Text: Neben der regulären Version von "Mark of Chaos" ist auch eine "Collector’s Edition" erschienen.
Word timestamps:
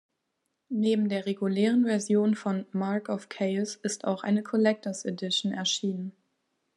Neben 0.71 1.09
der 1.09 1.27
regulären 1.27 1.85
Version 1.85 2.33
von 2.33 2.65
"Mark 2.71 3.07
of 3.09 3.29
Chaos" 3.29 3.75
ist 3.75 4.03
auch 4.03 4.23
eine 4.23 4.41
"Collector’s 4.41 5.05
Edition" 5.05 5.51
erschienen. 5.53 6.11